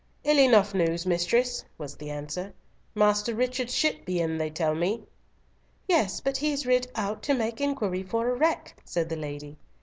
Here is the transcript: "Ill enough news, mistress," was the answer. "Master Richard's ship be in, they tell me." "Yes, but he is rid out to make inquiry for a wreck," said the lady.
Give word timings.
"Ill 0.23 0.39
enough 0.39 0.73
news, 0.73 1.05
mistress," 1.05 1.63
was 1.77 1.95
the 1.95 2.09
answer. 2.09 2.51
"Master 2.95 3.35
Richard's 3.35 3.75
ship 3.75 4.03
be 4.03 4.19
in, 4.19 4.39
they 4.39 4.49
tell 4.49 4.73
me." 4.73 5.03
"Yes, 5.87 6.19
but 6.21 6.37
he 6.37 6.51
is 6.51 6.65
rid 6.65 6.87
out 6.95 7.21
to 7.21 7.35
make 7.35 7.61
inquiry 7.61 8.01
for 8.01 8.27
a 8.27 8.33
wreck," 8.35 8.81
said 8.83 9.09
the 9.09 9.15
lady. 9.15 9.57